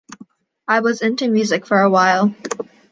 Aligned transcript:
I 0.67 0.79
was 0.79 1.03
into 1.03 1.27
music 1.29 1.67
for 1.67 1.79
awhile. 1.79 2.33